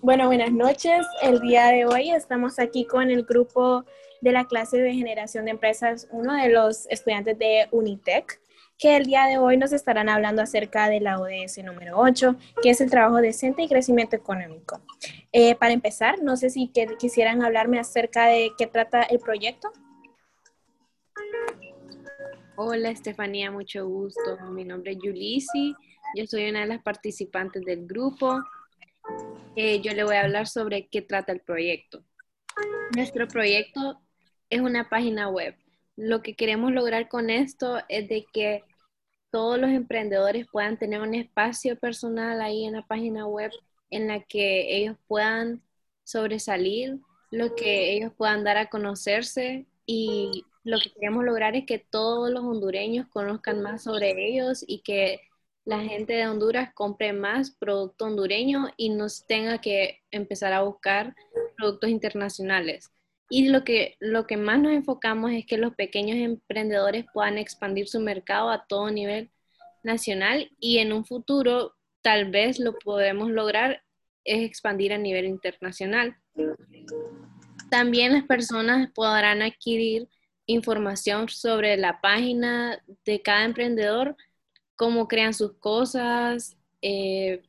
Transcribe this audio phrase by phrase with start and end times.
[0.00, 1.06] Bueno, buenas noches.
[1.22, 3.84] El día de hoy estamos aquí con el grupo
[4.20, 8.40] de la clase de generación de empresas, uno de los estudiantes de Unitec,
[8.78, 12.70] que el día de hoy nos estarán hablando acerca de la ODS número 8, que
[12.70, 14.80] es el trabajo decente y crecimiento económico.
[15.30, 19.72] Eh, para empezar, no sé si quisieran hablarme acerca de qué trata el proyecto.
[22.54, 24.36] Hola Estefanía, mucho gusto.
[24.50, 25.74] Mi nombre es Yulisi,
[26.14, 28.42] yo soy una de las participantes del grupo.
[29.56, 32.04] Eh, yo le voy a hablar sobre qué trata el proyecto.
[32.94, 34.02] Nuestro proyecto
[34.50, 35.56] es una página web.
[35.96, 38.64] Lo que queremos lograr con esto es de que
[39.30, 43.50] todos los emprendedores puedan tener un espacio personal ahí en la página web
[43.88, 45.62] en la que ellos puedan
[46.04, 46.98] sobresalir,
[47.30, 52.30] lo que ellos puedan dar a conocerse y lo que queremos lograr es que todos
[52.30, 55.20] los hondureños conozcan más sobre ellos y que
[55.64, 61.14] la gente de Honduras compre más producto hondureño y nos tenga que empezar a buscar
[61.56, 62.90] productos internacionales.
[63.28, 67.88] Y lo que, lo que más nos enfocamos es que los pequeños emprendedores puedan expandir
[67.88, 69.30] su mercado a todo nivel
[69.82, 73.82] nacional y en un futuro tal vez lo podemos lograr
[74.24, 76.16] es expandir a nivel internacional.
[77.70, 80.08] También las personas podrán adquirir
[80.46, 84.16] información sobre la página de cada emprendedor,
[84.76, 87.42] cómo crean sus cosas, eh,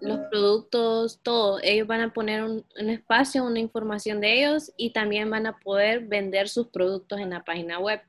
[0.00, 1.58] los productos, todo.
[1.62, 6.06] Ellos van a poner un, espacio, una información de ellos y también van a poder
[6.06, 8.00] vender sus productos en la página web.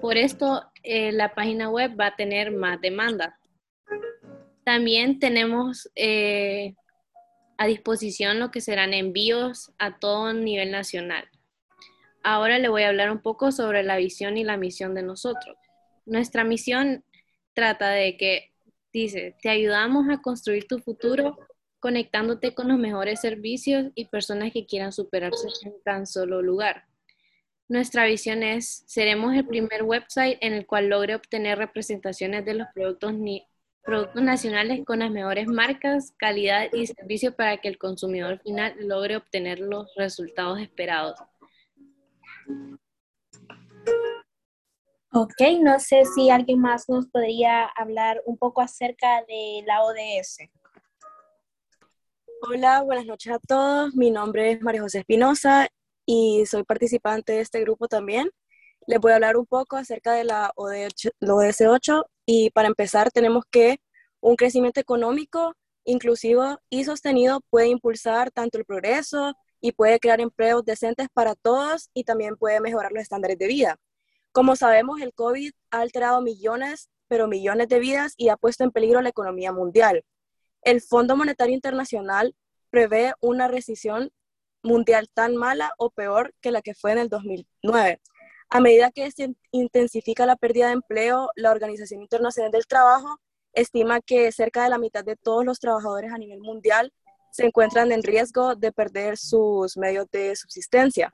[0.00, 3.38] Por esto, eh, la página web va a tener más demanda.
[4.64, 6.74] También tenemos eh,
[7.58, 11.28] a disposición lo que serán envíos a todo nivel nacional.
[12.22, 15.56] Ahora le voy a hablar un poco sobre la visión y la misión de nosotros.
[16.06, 17.04] Nuestra misión
[17.54, 18.52] trata de que
[18.92, 21.38] Dice, te ayudamos a construir tu futuro
[21.80, 26.84] conectándote con los mejores servicios y personas que quieran superarse en tan solo lugar.
[27.68, 32.68] Nuestra visión es, seremos el primer website en el cual logre obtener representaciones de los
[32.74, 33.14] productos,
[33.82, 39.16] productos nacionales con las mejores marcas, calidad y servicio para que el consumidor final logre
[39.16, 41.18] obtener los resultados esperados.
[45.14, 50.48] Ok, no sé si alguien más nos podría hablar un poco acerca de la ODS.
[52.48, 53.94] Hola, buenas noches a todos.
[53.94, 55.68] Mi nombre es María José Espinosa
[56.06, 58.30] y soy participante de este grupo también.
[58.86, 63.44] Les voy a hablar un poco acerca de la ODS 8 y para empezar tenemos
[63.50, 63.80] que
[64.20, 70.64] un crecimiento económico inclusivo y sostenido puede impulsar tanto el progreso y puede crear empleos
[70.64, 73.78] decentes para todos y también puede mejorar los estándares de vida.
[74.32, 78.72] Como sabemos, el COVID ha alterado millones, pero millones de vidas y ha puesto en
[78.72, 80.04] peligro la economía mundial.
[80.62, 82.34] El Fondo Monetario Internacional
[82.70, 84.10] prevé una recesión
[84.62, 88.00] mundial tan mala o peor que la que fue en el 2009.
[88.50, 93.18] A medida que se intensifica la pérdida de empleo, la Organización Internacional del Trabajo
[93.52, 96.92] estima que cerca de la mitad de todos los trabajadores a nivel mundial
[97.32, 101.12] se encuentran en riesgo de perder sus medios de subsistencia.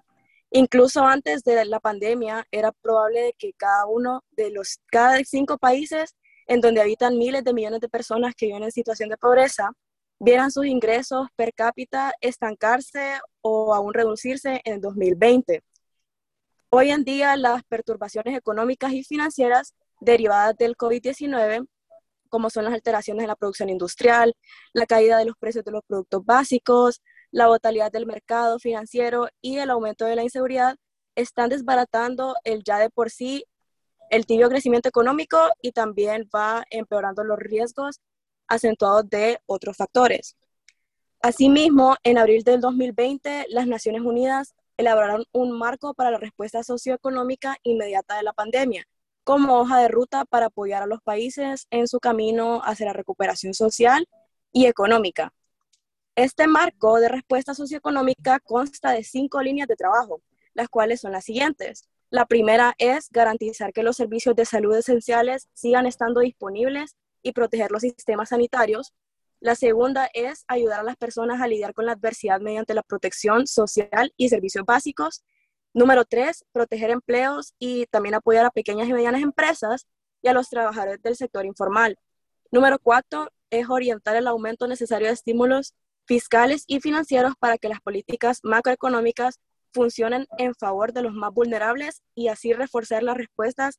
[0.51, 6.17] Incluso antes de la pandemia, era probable que cada uno de los, cada cinco países
[6.47, 9.71] en donde habitan miles de millones de personas que viven en situación de pobreza,
[10.19, 15.63] vieran sus ingresos per cápita estancarse o aún reducirse en el 2020.
[16.71, 21.69] Hoy en día, las perturbaciones económicas y financieras derivadas del COVID-19,
[22.29, 24.35] como son las alteraciones en la producción industrial,
[24.73, 29.59] la caída de los precios de los productos básicos, la volatilidad del mercado financiero y
[29.59, 30.77] el aumento de la inseguridad
[31.15, 33.45] están desbaratando el ya de por sí
[34.11, 38.01] el tibio crecimiento económico y también va empeorando los riesgos
[38.47, 40.37] acentuados de otros factores.
[41.21, 47.57] Asimismo, en abril del 2020, las Naciones Unidas elaboraron un marco para la respuesta socioeconómica
[47.65, 48.85] inmediata de la pandemia,
[49.29, 53.53] como hoja de ruta para apoyar a los países en su camino hacia la recuperación
[53.53, 54.09] social
[54.53, 55.35] y económica.
[56.17, 60.23] Este marco de respuesta socioeconómica consta de cinco líneas de trabajo,
[60.55, 61.91] las cuales son las siguientes.
[62.09, 67.71] La primera es garantizar que los servicios de salud esenciales sigan estando disponibles y proteger
[67.71, 68.95] los sistemas sanitarios.
[69.41, 73.47] La segunda es ayudar a las personas a lidiar con la adversidad mediante la protección
[73.47, 75.23] social y servicios básicos.
[75.79, 79.87] Número tres, proteger empleos y también apoyar a pequeñas y medianas empresas
[80.21, 81.97] y a los trabajadores del sector informal.
[82.51, 87.81] Número cuatro, es orientar el aumento necesario de estímulos fiscales y financieros para que las
[87.81, 89.39] políticas macroeconómicas
[89.73, 93.79] funcionen en favor de los más vulnerables y así reforzar las respuestas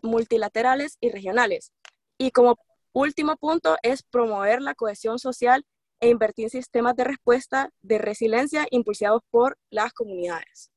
[0.00, 1.74] multilaterales y regionales.
[2.16, 2.56] Y como
[2.94, 5.66] último punto es promover la cohesión social
[6.00, 10.70] e invertir en sistemas de respuesta de resiliencia impulsados por las comunidades.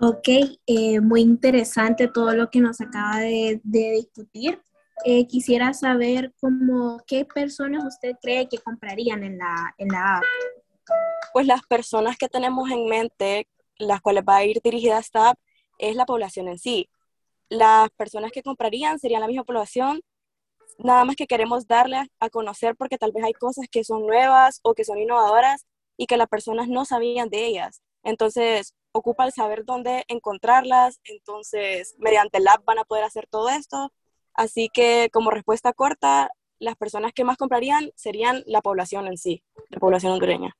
[0.00, 0.28] Ok,
[0.66, 4.62] eh, muy interesante todo lo que nos acaba de, discutir.
[5.04, 10.24] Eh, quisiera saber cómo, qué personas usted cree que comprarían en la, en la app.
[11.32, 15.38] Pues las personas que tenemos en mente, las cuales va a ir dirigida esta app,
[15.78, 16.88] es la población en sí.
[17.48, 20.00] Las personas que comprarían serían la misma población,
[20.78, 24.60] nada más que queremos darle a conocer porque tal vez hay cosas que son nuevas
[24.62, 25.66] o que son innovadoras
[25.96, 27.82] y que las personas no sabían de ellas.
[28.04, 33.48] Entonces, ocupa el saber dónde encontrarlas, entonces mediante el app van a poder hacer todo
[33.48, 33.92] esto.
[34.34, 39.42] Así que como respuesta corta, las personas que más comprarían serían la población en sí,
[39.70, 40.56] la población hondureña.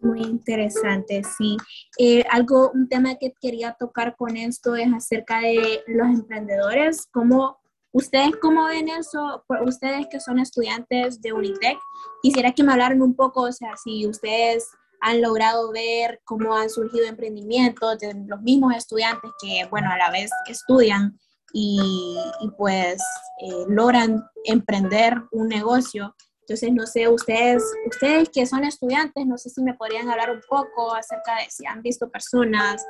[0.00, 1.56] Muy interesante, sí.
[1.98, 7.08] Eh, algo, un tema que quería tocar con esto es acerca de los emprendedores.
[7.12, 7.58] ¿Cómo,
[7.90, 9.44] ustedes cómo ven eso?
[9.64, 11.78] Ustedes que son estudiantes de Unitec,
[12.22, 14.68] quisiera que me hablaran un poco, o sea, si ustedes
[15.00, 20.10] han logrado ver cómo han surgido emprendimientos de los mismos estudiantes que, bueno, a la
[20.10, 21.18] vez estudian
[21.52, 22.16] y,
[22.56, 23.02] pues
[23.40, 26.14] eh, logran emprender un negocio.
[26.40, 30.40] Entonces, no sé, ustedes, ustedes que son estudiantes, no sé si me podrían hablar un
[30.48, 32.86] poco acerca de si han visto personas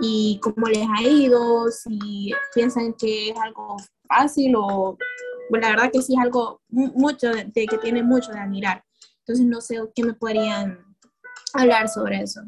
[0.00, 3.76] y cómo les ha ido, si piensan que es algo
[4.08, 4.96] fácil o,
[5.50, 8.82] bueno, la verdad que sí es algo mucho de, de que tiene mucho de admirar.
[9.18, 10.91] Entonces, no sé qué me podrían
[11.54, 12.40] hablar sobre eso.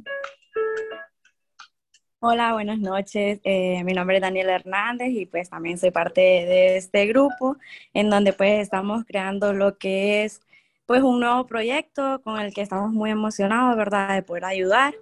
[2.20, 3.40] Hola, buenas noches.
[3.44, 7.56] Eh, mi nombre es Daniel Hernández y pues también soy parte de este grupo
[7.92, 10.40] en donde pues estamos creando lo que es
[10.86, 14.14] pues un nuevo proyecto con el que estamos muy emocionados, ¿verdad?
[14.14, 14.94] De poder ayudar,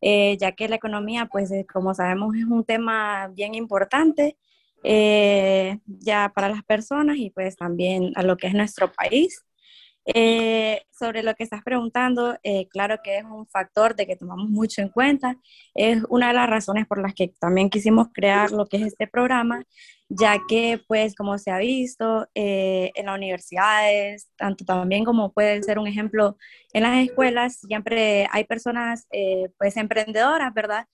[0.00, 4.36] eh, ya que la economía pues como sabemos es un tema bien importante
[4.84, 9.44] eh, ya para las personas y pues también a lo que es nuestro país.
[10.14, 14.48] Eh, sobre lo que estás preguntando, eh, claro que es un factor de que tomamos
[14.48, 15.36] mucho en cuenta.
[15.74, 19.06] Es una de las razones por las que también quisimos crear lo que es este
[19.06, 19.64] programa,
[20.08, 25.62] ya que, pues, como se ha visto eh, en las universidades, tanto también como puede
[25.62, 26.38] ser un ejemplo
[26.72, 29.06] en las escuelas, siempre hay personas,
[29.58, 30.86] pues, emprendedoras, ¿verdad?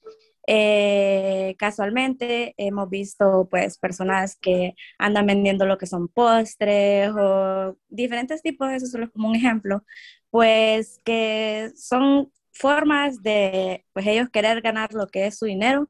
[0.47, 8.43] Eh, casualmente hemos visto pues personas que andan vendiendo lo que son postres o diferentes
[8.43, 9.85] tipos, eso solo es como un ejemplo,
[10.31, 15.89] pues que son formas de pues ellos querer ganar lo que es su dinero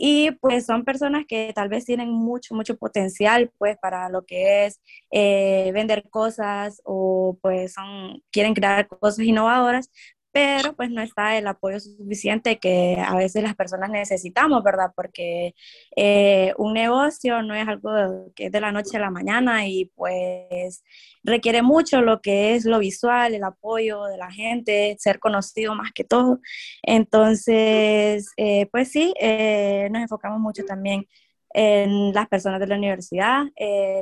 [0.00, 4.66] y pues son personas que tal vez tienen mucho, mucho potencial pues para lo que
[4.66, 4.80] es
[5.10, 9.90] eh, vender cosas o pues son, quieren crear cosas innovadoras,
[10.32, 14.92] pero pues no está el apoyo suficiente que a veces las personas necesitamos, ¿verdad?
[14.94, 15.54] Porque
[15.96, 19.86] eh, un negocio no es algo que es de la noche a la mañana y
[19.94, 20.84] pues
[21.24, 25.92] requiere mucho lo que es lo visual, el apoyo de la gente, ser conocido más
[25.92, 26.40] que todo.
[26.82, 31.06] Entonces, eh, pues sí, eh, nos enfocamos mucho también
[31.54, 33.44] en las personas de la universidad,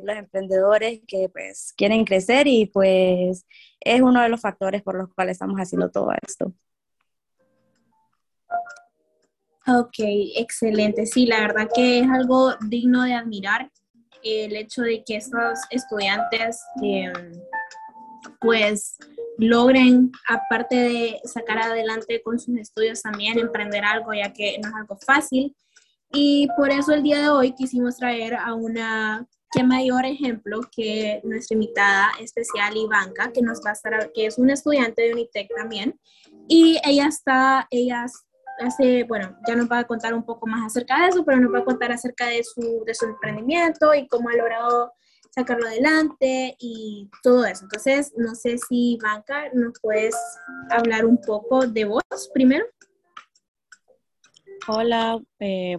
[0.02, 3.46] los emprendedores que pues quieren crecer y pues
[3.81, 6.52] es uno de los factores por los cuales estamos haciendo todo esto.
[9.69, 9.96] Ok,
[10.36, 11.06] excelente.
[11.06, 13.70] Sí, la verdad que es algo digno de admirar
[14.22, 17.32] el hecho de que estos estudiantes em,
[18.41, 18.96] pues
[19.38, 24.74] logren, aparte de sacar adelante con sus estudios, también emprender algo, ya que no es
[24.74, 25.55] algo fácil.
[26.13, 31.20] Y por eso el día de hoy quisimos traer a una qué mayor ejemplo que
[31.25, 35.48] nuestra invitada especial Ivanka, que nos va a estar, que es una estudiante de Unitec
[35.56, 35.98] también,
[36.48, 38.06] y ella está, ella
[38.58, 41.53] hace, bueno, ya nos va a contar un poco más acerca de eso, pero nos
[41.53, 44.93] va a contar acerca de su, de su emprendimiento y cómo ha logrado
[45.31, 47.65] sacarlo adelante y todo eso.
[47.65, 50.15] Entonces, no sé si Ivanka nos puedes
[50.70, 52.65] hablar un poco de vos primero.
[54.69, 55.79] Hola, eh,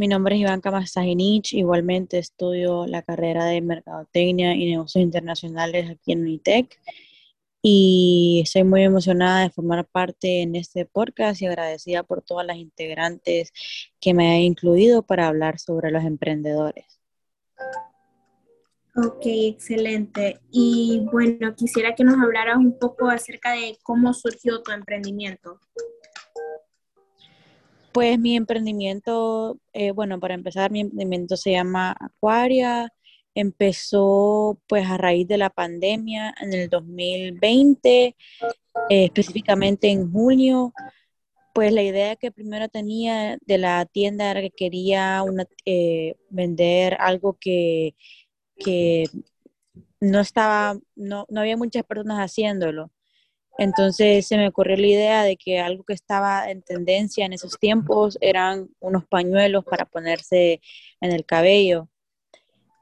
[0.00, 6.12] mi nombre es Iván Masajinich, igualmente estudio la carrera de Mercadotecnia y Negocios Internacionales aquí
[6.12, 6.80] en UNITEC
[7.60, 12.56] y estoy muy emocionada de formar parte en este podcast y agradecida por todas las
[12.56, 13.52] integrantes
[14.00, 16.86] que me han incluido para hablar sobre los emprendedores.
[18.96, 20.40] Ok, excelente.
[20.50, 25.60] Y bueno, quisiera que nos hablaras un poco acerca de cómo surgió tu emprendimiento.
[27.92, 32.92] Pues mi emprendimiento, eh, bueno, para empezar, mi emprendimiento se llama Aquaria.
[33.34, 38.14] Empezó pues a raíz de la pandemia en el 2020, eh,
[38.88, 40.72] específicamente en junio.
[41.52, 46.96] Pues la idea que primero tenía de la tienda era que quería una, eh, vender
[47.00, 47.96] algo que,
[48.56, 49.04] que
[50.00, 52.90] no estaba, no, no había muchas personas haciéndolo.
[53.60, 57.58] Entonces se me ocurrió la idea de que algo que estaba en tendencia en esos
[57.58, 60.62] tiempos eran unos pañuelos para ponerse
[61.02, 61.90] en el cabello.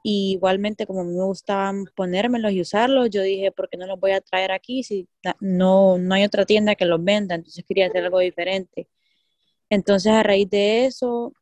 [0.03, 4.21] Igualmente como me gustaban ponérmelos y usarlos, yo dije, ¿por qué no los voy a
[4.21, 5.09] traer aquí si
[5.41, 7.35] no, no hay otra tienda que los venda?
[7.35, 8.87] Entonces quería hacer algo diferente.
[9.69, 11.33] Entonces a raíz de eso,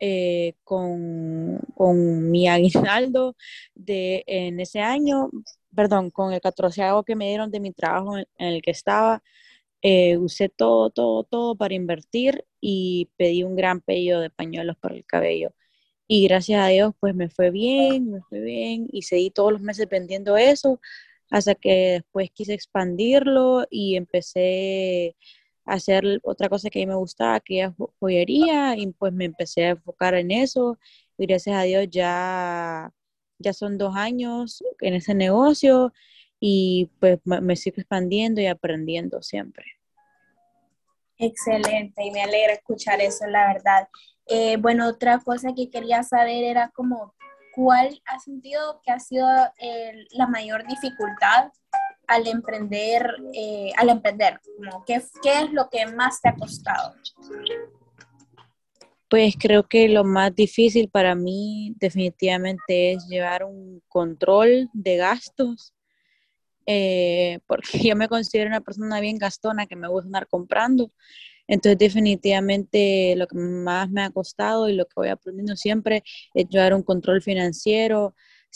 [0.00, 3.36] eh, con, con, mi aguinaldo
[3.74, 5.30] de, en ese año,
[5.74, 9.22] perdón, con el catorceavo que me dieron de mi trabajo en, el que estaba,
[9.82, 14.94] eh, usé todo, todo, todo para invertir y pedí un gran pedido de pañuelos para
[14.96, 15.52] el cabello.
[16.06, 19.62] Y gracias a Dios, pues me fue bien, me fue bien y seguí todos los
[19.62, 20.80] meses vendiendo eso
[21.32, 25.16] hasta que después quise expandirlo y empecé
[25.64, 29.24] a hacer otra cosa que a mí me gustaba, que es joyería, y pues me
[29.26, 30.78] empecé a enfocar en eso.
[31.18, 32.92] Y gracias a Dios ya
[33.42, 35.92] ya son dos años en ese negocio
[36.40, 39.64] y pues me sigo expandiendo y aprendiendo siempre.
[41.18, 43.88] Excelente y me alegra escuchar eso, la verdad.
[44.26, 47.14] Eh, bueno, otra cosa que quería saber era como,
[47.54, 49.28] ¿cuál ha sentido que ha sido
[50.10, 51.52] la mayor dificultad
[52.08, 54.40] al emprender, eh, al emprender?
[54.56, 56.94] Como, ¿qué, ¿Qué es lo que más te ha costado?
[59.12, 65.74] Pues creo que lo más difícil para mí definitivamente es llevar un control de gastos,
[66.64, 70.92] eh, porque yo me considero una persona bien gastona que me gusta andar comprando.
[71.46, 76.02] Entonces definitivamente lo que más me ha costado y lo que voy aprendiendo siempre
[76.32, 78.14] es llevar un control financiero,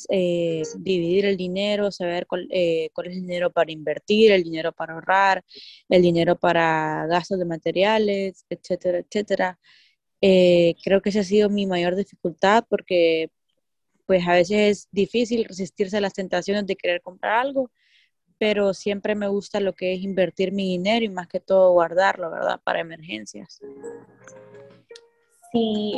[0.08, 4.72] eh, dividir el dinero, saber cuál, eh, cuál, es el dinero para invertir, el dinero
[4.72, 5.44] para ahorrar,
[5.90, 9.58] el dinero para gastos de materiales, etcétera, etcétera.
[10.20, 13.30] Eh, creo que esa ha sido mi mayor dificultad porque
[14.06, 17.70] pues a veces es difícil resistirse a las tentaciones de querer comprar algo,
[18.38, 22.30] pero siempre me gusta lo que es invertir mi dinero y más que todo guardarlo,
[22.30, 22.60] ¿verdad?
[22.62, 23.60] Para emergencias.
[25.52, 25.94] Sí,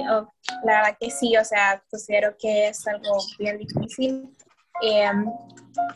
[0.64, 4.30] la verdad que sí, o sea, considero que es algo bien difícil.
[4.80, 5.26] Em,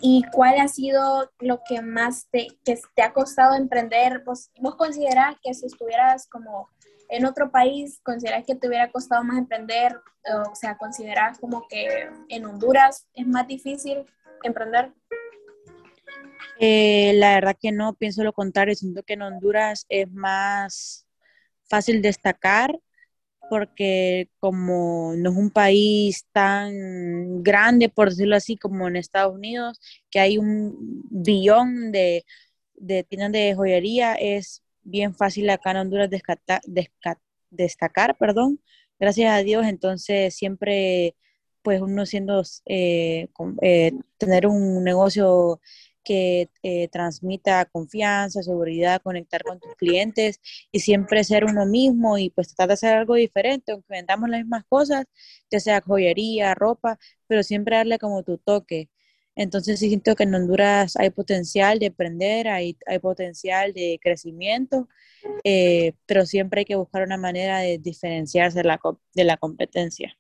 [0.01, 4.23] ¿Y cuál ha sido lo que más te, que te ha costado emprender?
[4.25, 6.69] ¿Vos, vos considerás que si estuvieras como
[7.13, 9.95] en otro país, ¿consideras que te hubiera costado más emprender?
[10.51, 14.07] O sea, ¿consideras como que en Honduras es más difícil
[14.43, 14.93] emprender?
[16.59, 21.07] Eh, la verdad que no, pienso lo contrario, siento que en Honduras es más
[21.69, 22.79] fácil destacar
[23.51, 29.79] porque como no es un país tan grande, por decirlo así, como en Estados Unidos,
[30.11, 32.25] que hay un billón de,
[32.75, 36.11] de tiendas de joyería, es bien fácil acá en Honduras
[37.51, 38.61] destacar, perdón,
[38.99, 41.17] gracias a Dios, entonces siempre
[41.63, 43.29] pues uno siendo, eh,
[43.63, 45.61] eh, tener un negocio
[46.05, 50.41] que eh, transmita confianza, seguridad, conectar con tus clientes
[50.73, 54.41] y siempre ser uno mismo y pues tratar de hacer algo diferente, aunque vendamos las
[54.41, 55.05] mismas cosas,
[55.51, 58.91] ya sea joyería, ropa, pero siempre darle como tu toque.
[59.35, 64.89] Entonces siento que en Honduras hay potencial de aprender, hay, hay potencial de crecimiento,
[65.43, 68.81] eh, pero siempre hay que buscar una manera de diferenciarse de la,
[69.15, 70.17] de la competencia.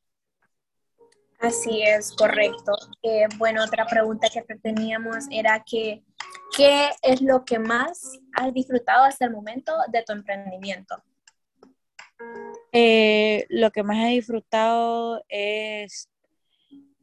[1.42, 2.72] Así es, correcto.
[3.02, 6.04] Eh, bueno, otra pregunta que teníamos era que,
[6.56, 11.02] ¿qué es lo que más has disfrutado hasta el momento de tu emprendimiento?
[12.70, 16.08] Eh, lo que más he disfrutado es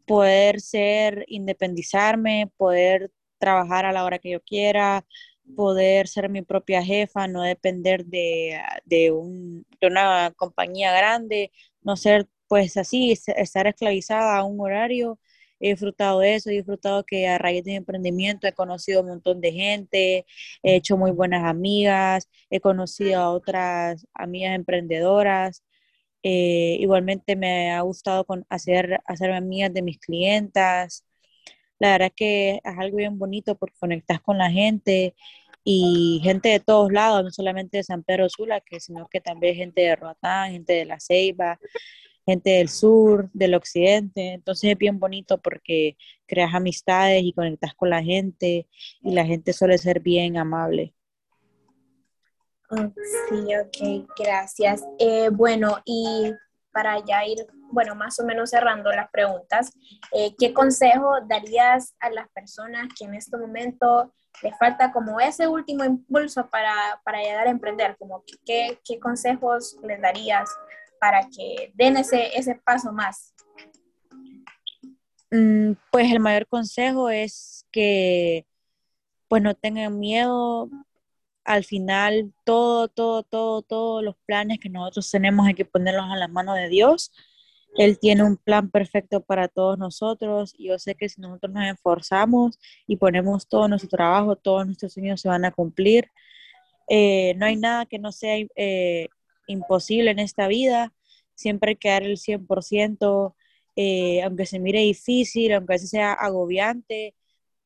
[0.09, 5.05] poder ser, independizarme, poder trabajar a la hora que yo quiera,
[5.55, 11.51] poder ser mi propia jefa, no depender de, de, un, de una compañía grande,
[11.83, 15.19] no ser pues así, estar esclavizada a un horario.
[15.59, 19.09] He disfrutado de eso, he disfrutado que a raíz de mi emprendimiento he conocido un
[19.09, 20.25] montón de gente,
[20.63, 25.63] he hecho muy buenas amigas, he conocido a otras amigas emprendedoras,
[26.23, 31.05] eh, igualmente me ha gustado hacer, hacerme amigas de mis clientas.
[31.79, 35.15] La verdad que es algo bien bonito porque conectas con la gente
[35.63, 39.55] y gente de todos lados, no solamente de San Pedro Sula, que, sino que también
[39.55, 41.59] gente de Roatán, gente de La Ceiba,
[42.25, 44.33] gente del sur, del occidente.
[44.33, 45.97] Entonces es bien bonito porque
[46.27, 48.67] creas amistades y conectas con la gente
[49.01, 50.93] y la gente suele ser bien amable.
[52.69, 54.83] Sí, ok, gracias.
[54.99, 56.33] Eh, bueno, y
[56.71, 59.71] para ya ir, bueno, más o menos cerrando las preguntas,
[60.11, 65.47] eh, ¿qué consejo darías a las personas que en este momento les falta como ese
[65.47, 70.49] último impulso para, para llegar a emprender, como qué, qué consejos les darías
[70.99, 73.33] para que den ese, ese paso más.
[75.31, 78.45] Mm, pues el mayor consejo es que
[79.27, 80.69] pues no tengan miedo.
[81.49, 86.15] Al final, todo, todo, todo, todos los planes que nosotros tenemos hay que ponerlos a
[86.15, 87.11] la mano de Dios.
[87.75, 90.53] Él tiene un plan perfecto para todos nosotros.
[90.59, 95.21] Yo sé que si nosotros nos esforzamos y ponemos todo nuestro trabajo, todos nuestros sueños
[95.21, 96.11] se van a cumplir.
[96.87, 99.07] Eh, no hay nada que no sea eh,
[99.47, 100.93] imposible en esta vida.
[101.33, 103.35] Siempre hay que dar el 100%,
[103.75, 107.15] eh, aunque se mire difícil, aunque sea agobiante,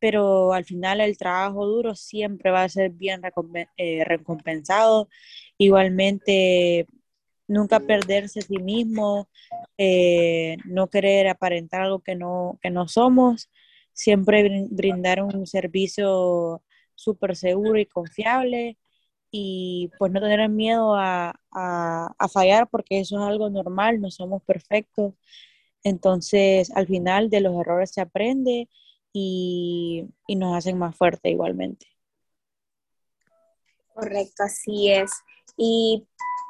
[0.03, 3.21] pero al final el trabajo duro siempre va a ser bien
[3.77, 5.07] eh, recompensado.
[5.57, 6.87] Igualmente,
[7.47, 9.29] nunca perderse a sí mismo,
[9.77, 13.49] eh, no querer aparentar algo que no, que no somos,
[13.93, 16.61] siempre brindar un servicio
[16.95, 18.77] súper seguro y confiable
[19.31, 24.43] y pues no tener miedo a, a, fallar porque eso es algo normal, no somos
[24.43, 25.13] perfectos.
[25.83, 28.67] Entonces, al final de los errores se aprende
[29.13, 31.87] y, y nos hacen más fuerte igualmente.
[33.93, 35.11] Correcto, así es.
[35.55, 36.07] Y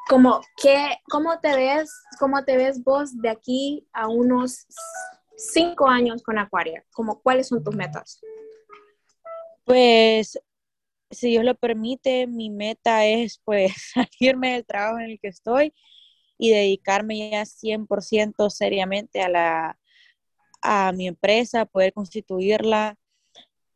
[0.08, 4.66] como ¿qué, ¿cómo te ves, cómo te ves vos de aquí a unos
[5.36, 6.84] cinco años con Acuaria?
[6.92, 8.20] Como, ¿Cuáles son tus metas?
[9.64, 10.38] Pues
[11.10, 13.72] si Dios lo permite, mi meta es pues
[14.18, 15.74] salirme del trabajo en el que estoy
[16.36, 19.78] y dedicarme ya 100% seriamente a, la,
[20.64, 22.98] a mi empresa, poder constituirla,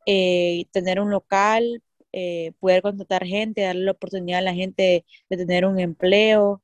[0.07, 5.37] eh, tener un local, eh, poder contratar gente, darle la oportunidad a la gente de,
[5.37, 6.63] tener un empleo.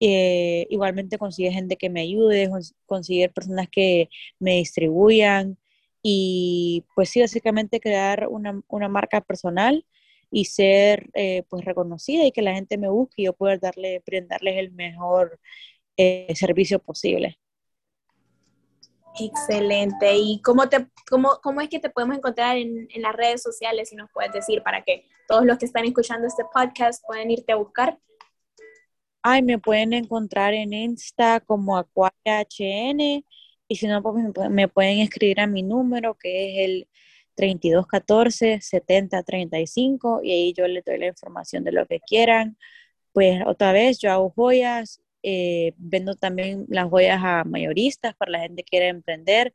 [0.00, 2.50] Eh, igualmente conseguir gente que me ayude,
[2.86, 5.58] conseguir personas que me distribuyan
[6.02, 9.86] y pues sí, básicamente crear una, una marca personal
[10.30, 11.10] y ser
[11.48, 15.40] pues reconocida y que la gente me busque y yo poder darle, brindarles el mejor
[16.34, 17.38] servicio posible.
[19.18, 20.16] Excelente.
[20.16, 23.88] ¿Y cómo, te, cómo, cómo es que te podemos encontrar en, en, las redes sociales,
[23.88, 27.52] si nos puedes decir, para que todos los que están escuchando este podcast puedan irte
[27.52, 27.98] a buscar?
[29.22, 33.24] Ay, me pueden encontrar en Insta como AcuariaHN
[33.68, 34.16] y si no, pues
[34.50, 36.88] me pueden escribir a mi número que es el
[37.36, 42.56] 3214 70 35 y ahí yo les doy la información de lo que quieran.
[43.12, 48.40] Pues otra vez yo hago joyas, eh, vendo también las joyas a mayoristas para la
[48.40, 49.52] gente que quiere emprender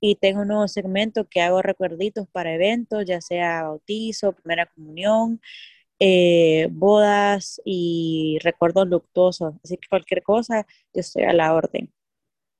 [0.00, 5.40] y tengo un nuevo segmento que hago recuerditos para eventos, ya sea bautizo, primera comunión,
[5.98, 9.54] eh, bodas y recuerdos luctuosos.
[9.64, 11.92] Así que cualquier cosa, yo estoy a la orden.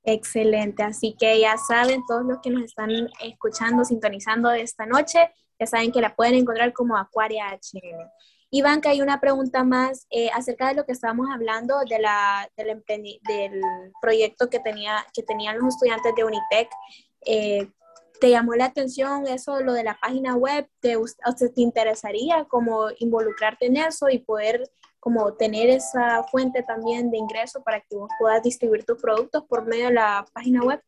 [0.04, 2.90] Excelente, así que ya saben, todos los que nos están
[3.20, 5.18] escuchando, sintonizando esta noche,
[5.58, 8.08] ya saben que la pueden encontrar como Acuaria HN.
[8.56, 12.48] Iván, que hay una pregunta más eh, acerca de lo que estábamos hablando de la,
[12.56, 13.62] del, del
[14.00, 16.70] proyecto que, tenía, que tenían los estudiantes de Unitec.
[17.26, 17.70] Eh,
[18.18, 20.66] ¿Te llamó la atención eso, lo de la página web?
[20.80, 24.64] ¿Te, ¿Te interesaría como involucrarte en eso y poder
[25.00, 29.66] como tener esa fuente también de ingreso para que vos puedas distribuir tus productos por
[29.66, 30.82] medio de la página web?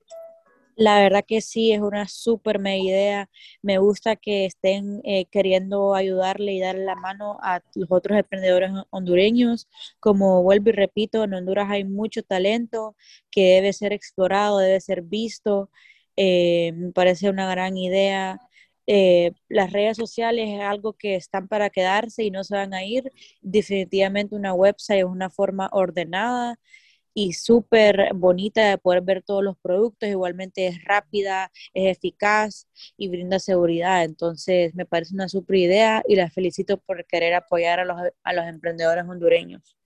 [0.80, 3.30] La verdad que sí, es una súper mega idea.
[3.62, 8.70] Me gusta que estén eh, queriendo ayudarle y darle la mano a los otros emprendedores
[8.90, 9.68] hondureños.
[9.98, 12.94] Como vuelvo y repito, en Honduras hay mucho talento
[13.30, 15.68] que debe ser explorado, debe ser visto.
[16.16, 18.40] Eh, me parece una gran idea.
[18.86, 22.84] Eh, las redes sociales es algo que están para quedarse y no se van a
[22.84, 23.12] ir.
[23.42, 26.56] Definitivamente una website es una forma ordenada
[27.18, 30.08] y súper bonita de poder ver todos los productos.
[30.08, 34.04] Igualmente es rápida, es eficaz y brinda seguridad.
[34.04, 38.32] Entonces me parece una súper idea y la felicito por querer apoyar a los, a
[38.32, 39.76] los emprendedores hondureños.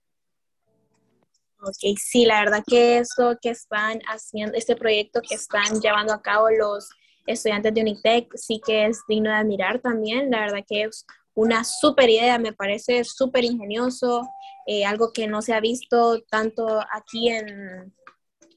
[1.59, 6.21] Ok, sí, la verdad que eso que están haciendo, este proyecto que están llevando a
[6.21, 6.87] cabo los
[7.25, 10.29] estudiantes de Unitec, sí que es digno de admirar también.
[10.29, 11.03] La verdad que es
[11.35, 14.27] una súper idea, me parece súper ingenioso,
[14.65, 17.93] eh, algo que no se ha visto tanto aquí en,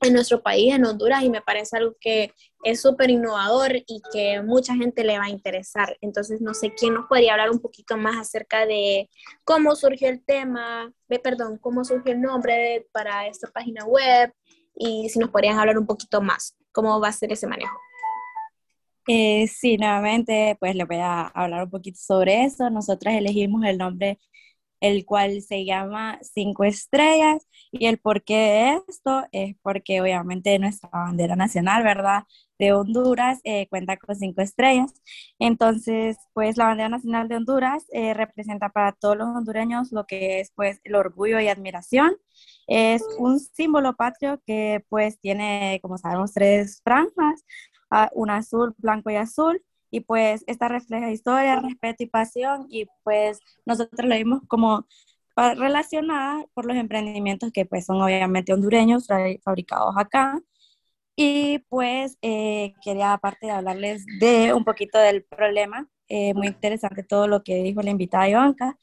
[0.00, 2.32] en nuestro país, en Honduras, y me parece algo que
[2.64, 5.96] es súper innovador y que mucha gente le va a interesar.
[6.00, 9.08] Entonces, no sé quién nos podría hablar un poquito más acerca de
[9.44, 14.32] cómo surgió el tema, de, perdón, cómo surgió el nombre para esta página web
[14.74, 17.76] y si nos podrían hablar un poquito más, cómo va a ser ese manejo.
[19.08, 22.70] Eh, sí, nuevamente, pues les voy a hablar un poquito sobre eso.
[22.70, 24.18] Nosotras elegimos el nombre
[24.80, 27.46] el cual se llama Cinco Estrellas.
[27.72, 32.24] Y el porqué de esto es porque obviamente nuestra bandera nacional, ¿verdad?
[32.58, 34.92] De Honduras eh, cuenta con cinco estrellas.
[35.38, 40.40] Entonces, pues la bandera nacional de Honduras eh, representa para todos los hondureños lo que
[40.40, 42.16] es pues el orgullo y admiración.
[42.66, 47.44] Es un símbolo patrio que pues tiene, como sabemos, tres franjas,
[48.14, 53.40] un azul, blanco y azul y pues esta refleja historia, respeto y pasión y pues
[53.64, 54.86] nosotros la vimos como
[55.36, 59.06] relacionada por los emprendimientos que pues son obviamente hondureños,
[59.42, 60.40] fabricados acá.
[61.16, 67.02] Y pues eh, quería aparte de hablarles de un poquito del problema, eh, muy interesante
[67.02, 68.78] todo lo que dijo la invitada Ivanka,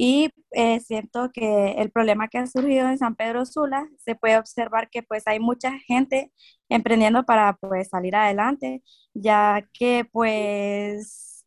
[0.00, 4.38] y eh, siento que el problema que ha surgido en San Pedro Sula, se puede
[4.38, 6.32] observar que pues hay mucha gente
[6.68, 8.84] emprendiendo para pues salir adelante,
[9.14, 11.44] ya que pues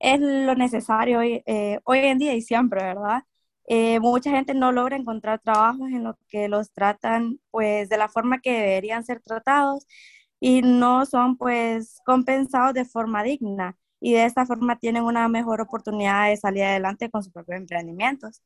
[0.00, 3.22] es lo necesario hoy, eh, hoy en día y siempre, ¿verdad?
[3.68, 8.08] Eh, mucha gente no logra encontrar trabajos en los que los tratan pues de la
[8.08, 9.86] forma que deberían ser tratados
[10.40, 15.60] y no son pues compensados de forma digna y de esta forma tienen una mejor
[15.60, 18.42] oportunidad de salir adelante con sus propios emprendimientos,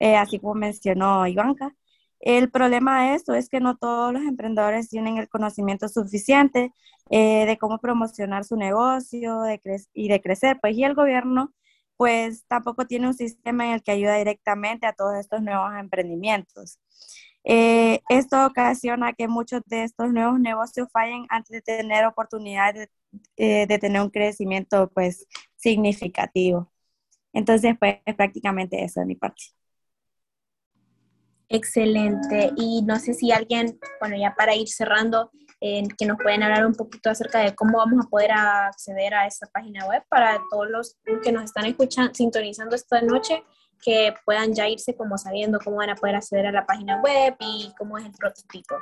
[0.00, 1.74] eh, así como mencionó Ivanka.
[2.20, 6.72] El problema de esto es que no todos los emprendedores tienen el conocimiento suficiente
[7.10, 9.44] eh, de cómo promocionar su negocio
[9.94, 11.54] y de crecer, pues y el gobierno
[11.96, 16.78] pues tampoco tiene un sistema en el que ayuda directamente a todos estos nuevos emprendimientos.
[17.44, 22.88] Eh, esto ocasiona que muchos de estos nuevos negocios fallen antes de tener oportunidades
[23.36, 26.70] de, de tener un crecimiento pues significativo.
[27.32, 29.42] Entonces, pues prácticamente eso de mi parte.
[31.48, 32.52] Excelente.
[32.56, 36.66] Y no sé si alguien, bueno, ya para ir cerrando, eh, que nos pueden hablar
[36.66, 40.68] un poquito acerca de cómo vamos a poder acceder a esta página web para todos
[40.68, 43.42] los que nos están escuchando, sintonizando esta noche,
[43.82, 47.34] que puedan ya irse como sabiendo cómo van a poder acceder a la página web
[47.40, 48.76] y cómo es el prototipo.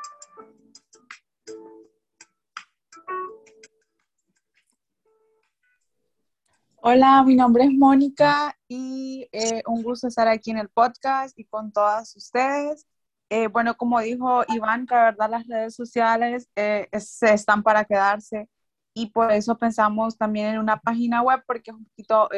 [6.88, 11.44] Hola, mi nombre es Mónica y eh, un gusto estar aquí en el podcast y
[11.44, 12.87] con todas ustedes.
[13.29, 18.49] Eh, bueno, como dijo Iván, que la verdad las redes sociales eh, están para quedarse
[18.94, 22.29] y por eso pensamos también en una página web porque es un poquito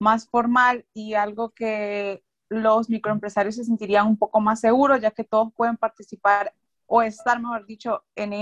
[0.00, 5.22] más formal y algo que los microempresarios se sentirían un poco más seguros ya que
[5.22, 6.52] todos pueden participar
[6.86, 8.32] o estar, mejor dicho, en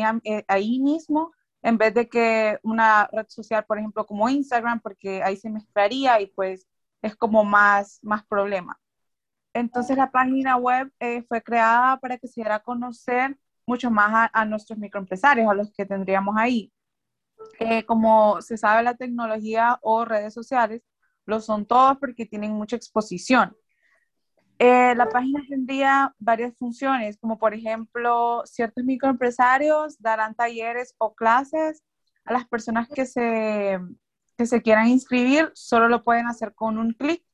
[0.48, 5.36] ahí mismo en vez de que una red social, por ejemplo, como Instagram, porque ahí
[5.36, 6.66] se mezclaría y pues
[7.02, 8.78] es como más, más problema.
[9.52, 14.30] Entonces la página web eh, fue creada para que se diera a conocer mucho más
[14.32, 16.72] a, nuestros microempresarios, a los que tendríamos ahí.
[17.58, 20.82] Eh, como se sabe, la tecnología o redes sociales
[21.26, 23.56] lo son todos porque tienen mucha exposición.
[24.62, 31.82] Eh, la página tendría varias funciones, como por ejemplo, ciertos microempresarios darán talleres o clases
[32.26, 33.78] a las personas que se,
[34.36, 37.24] que se quieran inscribir, solo lo pueden hacer con un clic.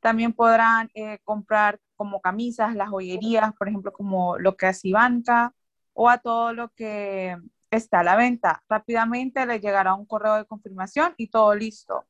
[0.00, 5.54] También podrán eh, comprar como camisas, las joyerías, por ejemplo, como lo que hace Ivanka,
[5.94, 7.38] o a todo lo que
[7.70, 8.62] está a la venta.
[8.68, 12.04] Rápidamente les llegará un correo de confirmación y todo listo.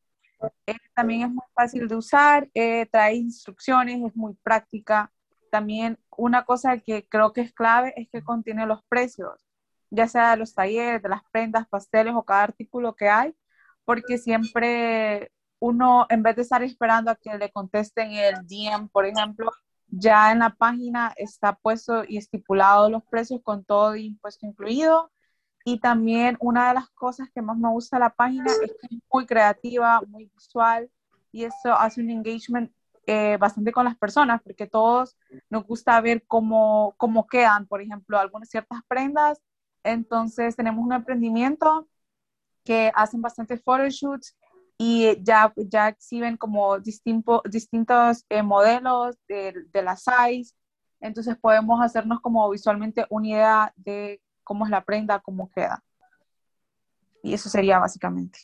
[0.67, 5.13] Eh, también es muy fácil de usar, eh, trae instrucciones, es muy práctica.
[5.51, 9.47] También una cosa que creo que es clave es que contiene los precios,
[9.91, 13.35] ya sea de los talleres, de las prendas, pasteles o cada artículo que hay,
[13.85, 15.31] porque siempre
[15.61, 19.51] uno, en vez de estar esperando a que le contesten el DM, por ejemplo,
[19.89, 25.11] ya en la página está puesto y estipulado los precios con todo impuesto incluido
[25.65, 28.67] y también una de las cosas que más me gusta de la página es que
[28.67, 30.91] es muy creativa, muy visual
[31.33, 32.71] y eso hace un engagement
[33.07, 35.17] eh, bastante con las personas porque todos
[35.49, 39.41] nos gusta ver cómo, cómo quedan, por ejemplo, algunas ciertas prendas.
[39.83, 41.89] Entonces tenemos un emprendimiento
[42.63, 44.37] que hacen bastantes photoshoots
[44.77, 50.55] y ya, ya exhiben como distinto, distintos eh, modelos de, de la size.
[51.01, 55.83] Entonces podemos hacernos como visualmente una idea de cómo es la prenda, cómo queda.
[57.23, 58.41] Y eso sería básicamente.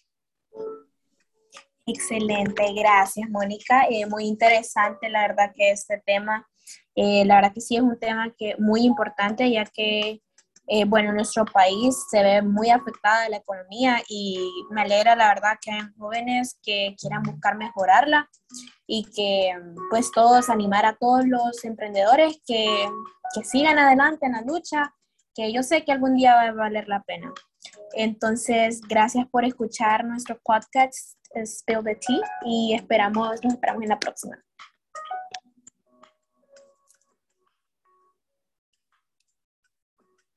[1.87, 3.85] Excelente, gracias Mónica.
[3.91, 6.47] Eh, muy interesante, la verdad que este tema,
[6.95, 10.23] eh, la verdad que sí es un tema que muy importante ya que,
[10.69, 14.39] eh, bueno, nuestro país se ve muy afectada la economía y
[14.71, 18.29] me alegra la verdad que hay jóvenes que quieran buscar mejorarla
[18.87, 19.53] y que
[19.91, 22.89] pues todos animar a todos los emprendedores que,
[23.35, 24.95] que sigan adelante en la lucha
[25.48, 27.33] yo sé que algún día va a valer la pena.
[27.94, 33.98] Entonces, gracias por escuchar nuestro podcast Spill the Tea y esperamos, nos esperamos en la
[33.98, 34.37] próxima.